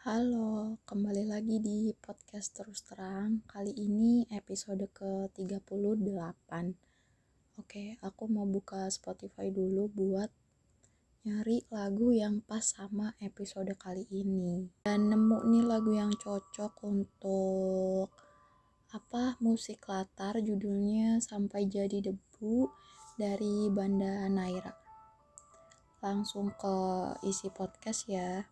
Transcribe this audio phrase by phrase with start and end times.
[0.00, 3.44] Halo, kembali lagi di podcast Terus Terang.
[3.44, 6.48] Kali ini episode ke-38.
[7.60, 10.32] Oke, aku mau buka Spotify dulu buat
[11.28, 14.72] nyari lagu yang pas sama episode kali ini.
[14.88, 18.08] Dan nemu nih lagu yang cocok untuk
[18.96, 22.72] apa musik latar judulnya Sampai Jadi Debu
[23.20, 24.72] dari Banda Naira.
[26.00, 26.72] Langsung ke
[27.28, 28.48] isi podcast ya.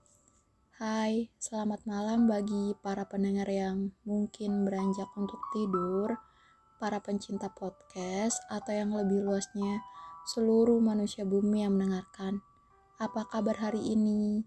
[0.79, 6.15] Hai, selamat malam bagi para pendengar yang mungkin beranjak untuk tidur,
[6.79, 9.83] para pencinta podcast, atau yang lebih luasnya,
[10.31, 12.47] seluruh manusia bumi yang mendengarkan.
[12.95, 14.47] Apa kabar hari ini?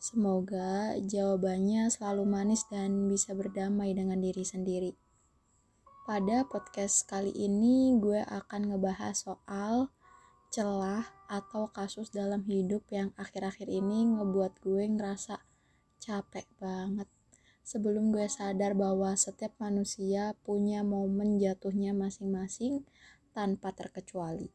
[0.00, 4.96] Semoga jawabannya selalu manis dan bisa berdamai dengan diri sendiri.
[6.08, 9.92] Pada podcast kali ini, gue akan ngebahas soal
[10.48, 15.36] celah atau kasus dalam hidup yang akhir-akhir ini ngebuat gue ngerasa
[15.98, 17.08] capek banget.
[17.66, 22.86] Sebelum gue sadar bahwa setiap manusia punya momen jatuhnya masing-masing
[23.34, 24.48] tanpa terkecuali.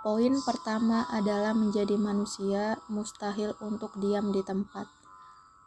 [0.00, 4.88] Poin pertama adalah menjadi manusia mustahil untuk diam di tempat.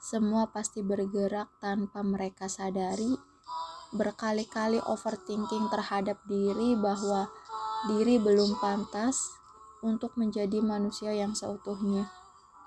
[0.03, 3.14] Semua pasti bergerak tanpa mereka sadari.
[3.94, 7.30] Berkali-kali overthinking terhadap diri bahwa
[7.88, 9.22] diri belum pantas
[9.80, 12.09] untuk menjadi manusia yang seutuhnya.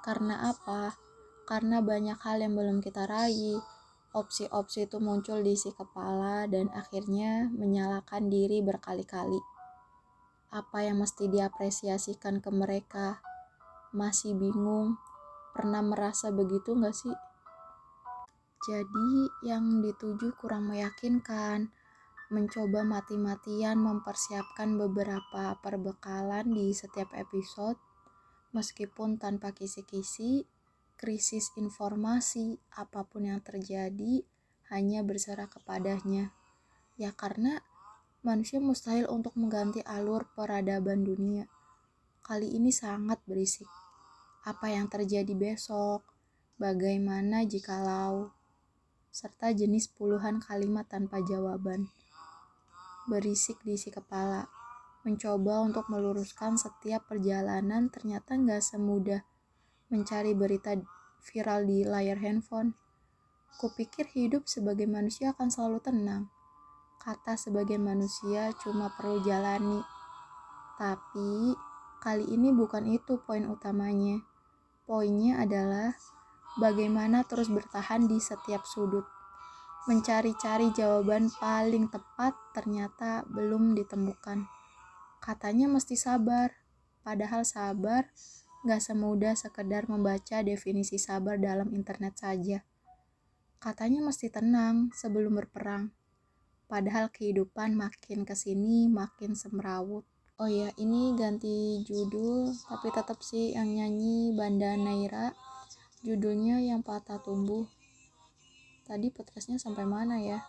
[0.06, 1.05] Karena apa?
[1.47, 3.62] Karena banyak hal yang belum kita raih.
[4.11, 9.39] Opsi-opsi itu muncul di isi kepala dan akhirnya menyalahkan diri berkali-kali.
[10.50, 13.22] Apa yang mesti diapresiasikan ke mereka?
[13.94, 14.98] Masih bingung?
[15.55, 17.14] Pernah merasa begitu gak sih?
[18.67, 21.70] Jadi yang dituju kurang meyakinkan.
[22.27, 27.78] Mencoba mati-matian mempersiapkan beberapa perbekalan di setiap episode,
[28.50, 30.42] meskipun tanpa kisi-kisi,
[30.97, 34.25] krisis informasi, apa pun yang terjadi,
[34.72, 36.33] hanya berserah kepadanya.
[36.97, 37.61] Ya karena
[38.25, 41.46] manusia mustahil untuk mengganti alur peradaban dunia.
[42.24, 43.68] Kali ini sangat berisik.
[44.42, 46.02] Apa yang terjadi besok?
[46.57, 48.33] Bagaimana jikalau?
[49.13, 51.92] Serta jenis puluhan kalimat tanpa jawaban.
[53.07, 54.48] Berisik di isi kepala.
[55.07, 59.23] Mencoba untuk meluruskan setiap perjalanan ternyata nggak semudah
[59.86, 60.74] mencari berita
[61.23, 62.74] viral di layar handphone.
[63.57, 66.29] Kupikir hidup sebagai manusia akan selalu tenang.
[66.98, 69.80] Kata sebagai manusia cuma perlu jalani.
[70.77, 71.55] Tapi
[72.02, 74.20] kali ini bukan itu poin utamanya.
[74.85, 75.95] Poinnya adalah
[76.58, 79.07] bagaimana terus bertahan di setiap sudut.
[79.86, 84.51] Mencari-cari jawaban paling tepat ternyata belum ditemukan.
[85.23, 86.51] Katanya mesti sabar,
[87.07, 88.11] padahal sabar
[88.66, 92.66] Gak semudah sekedar membaca definisi sabar dalam internet saja.
[93.62, 95.94] Katanya mesti tenang sebelum berperang.
[96.66, 100.02] Padahal kehidupan makin ke sini makin semrawut.
[100.42, 105.30] Oh ya, ini ganti judul, tapi tetap sih yang nyanyi Banda Naira.
[106.02, 107.70] Judulnya yang patah tumbuh.
[108.83, 110.42] Tadi podcastnya sampai mana ya?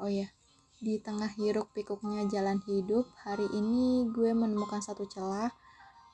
[0.00, 0.32] Oh ya,
[0.80, 5.52] di tengah hiruk pikuknya jalan hidup, hari ini gue menemukan satu celah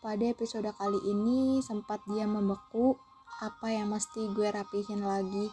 [0.04, 2.92] pada episode kali ini sempat dia membeku,
[3.40, 5.48] apa yang mesti gue rapihin lagi,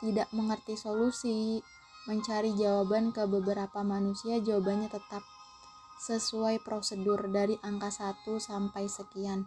[0.00, 1.60] tidak mengerti solusi,
[2.08, 5.20] mencari jawaban ke beberapa manusia jawabannya tetap
[6.00, 9.44] sesuai prosedur dari angka 1 sampai sekian.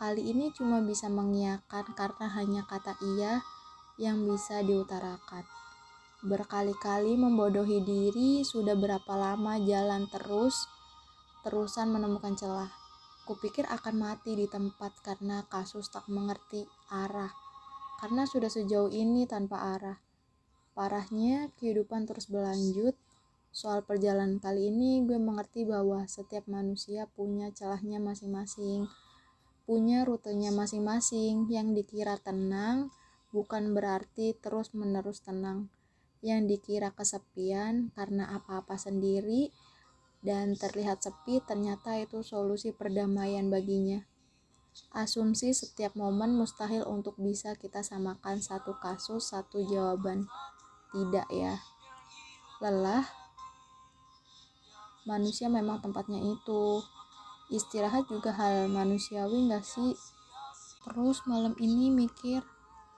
[0.00, 3.44] Kali ini cuma bisa mengiyakan karena hanya kata iya
[4.00, 5.44] yang bisa diutarakan.
[6.24, 10.64] Berkali-kali membodohi diri, sudah berapa lama jalan terus,
[11.44, 12.85] terusan menemukan celah
[13.26, 16.62] Kupikir akan mati di tempat karena kasus tak mengerti
[16.94, 17.34] arah.
[17.98, 19.98] Karena sudah sejauh ini tanpa arah.
[20.78, 22.94] Parahnya, kehidupan terus berlanjut.
[23.50, 28.86] Soal perjalanan kali ini, gue mengerti bahwa setiap manusia punya celahnya masing-masing.
[29.66, 32.94] Punya rutenya masing-masing yang dikira tenang,
[33.34, 35.66] bukan berarti terus-menerus tenang.
[36.22, 39.50] Yang dikira kesepian karena apa-apa sendiri,
[40.26, 44.02] dan terlihat sepi, ternyata itu solusi perdamaian baginya.
[44.90, 50.26] Asumsi setiap momen mustahil untuk bisa kita samakan satu kasus, satu jawaban.
[50.90, 51.62] Tidak ya.
[52.58, 53.06] Lelah,
[55.06, 56.82] manusia memang tempatnya itu.
[57.46, 59.94] Istirahat juga hal manusiawi gak sih?
[60.82, 62.42] Terus malam ini mikir,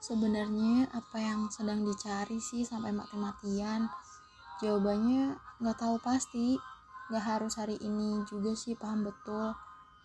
[0.01, 3.87] sebenarnya apa yang sedang dicari sih sampai mati-matian?
[4.59, 6.57] Jawabannya gak tahu pasti
[7.09, 9.57] Gak harus hari ini juga sih paham betul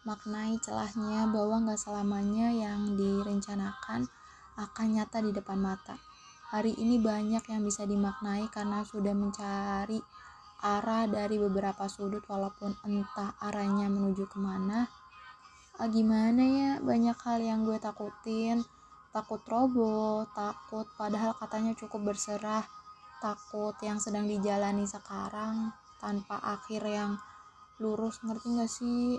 [0.09, 4.09] maknai celahnya bahwa gak selamanya yang direncanakan
[4.57, 6.01] akan nyata di depan mata.
[6.49, 10.01] Hari ini banyak yang bisa dimaknai karena sudah mencari
[10.65, 14.89] arah dari beberapa sudut walaupun entah arahnya menuju ke mana.
[15.77, 18.65] Ah, gimana ya, banyak hal yang gue takutin.
[19.13, 22.65] Takut roboh, takut padahal katanya cukup berserah.
[23.21, 27.17] Takut yang sedang dijalani sekarang tanpa akhir yang
[27.81, 29.17] lurus, ngerti gak sih?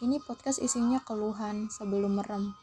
[0.00, 2.56] Ini podcast isinya keluhan sebelum merem.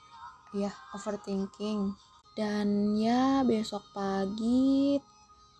[0.57, 1.93] Ya, overthinking
[2.35, 4.99] dan ya besok pagi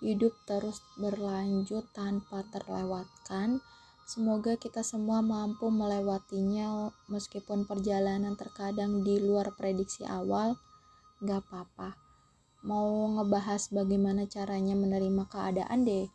[0.03, 3.63] hidup terus berlanjut tanpa terlewatkan.
[4.05, 10.57] Semoga kita semua mampu melewatinya meskipun perjalanan terkadang di luar prediksi awal.
[11.23, 11.97] Gak apa-apa.
[12.65, 16.05] Mau ngebahas bagaimana caranya menerima keadaan deh.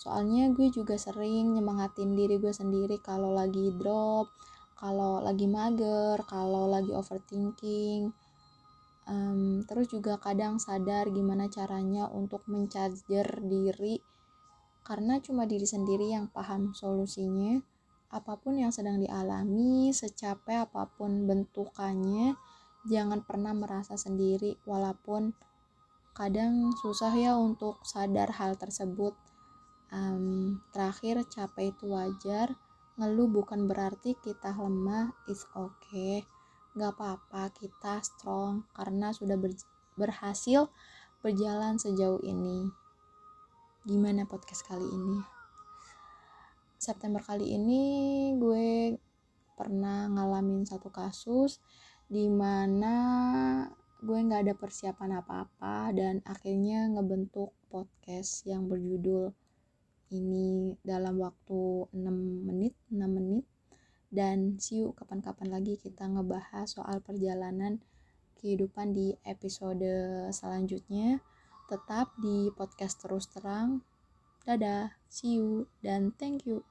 [0.00, 4.32] Soalnya gue juga sering nyemangatin diri gue sendiri kalau lagi drop,
[4.72, 8.08] kalau lagi mager, kalau lagi overthinking.
[9.04, 14.00] Um, terus juga kadang sadar gimana caranya untuk mencharger diri.
[14.80, 17.60] Karena cuma diri sendiri yang paham solusinya.
[18.08, 22.40] Apa pun yang sedang dialami secapek apa pun bentukannya
[22.88, 24.56] jangan pernah merasa sendiri.
[24.64, 25.36] Walaupun
[26.16, 29.12] kadang susah ya untuk sadar hal tersebut
[29.90, 32.54] um, terakhir capek itu wajar
[32.98, 36.26] ngeluh bukan berarti kita lemah is okay
[36.70, 39.50] Gak apa-apa, kita strong karena sudah ber
[39.98, 40.70] berhasil
[41.18, 42.70] berjalan sejauh ini.
[43.82, 45.18] Gimana podcast kali ini?
[46.78, 47.82] September kali ini
[48.38, 48.94] gue
[49.58, 51.58] pernah ngalamin satu kasus
[52.06, 52.94] di mana
[54.00, 59.34] gue nggak ada persiapan apa-apa dan akhirnya ngebentuk podcast yang berjudul
[60.10, 63.46] ini dalam waktu 6 menit 6 menit.
[64.10, 67.78] Dan see you kapan-kapan lagi kita ngebahas soal perjalanan
[68.42, 69.86] kehidupan di episode
[70.34, 71.22] selanjutnya.
[71.70, 73.86] Tetap di podcast terus terang.
[74.42, 76.66] Dadah see you dan thank you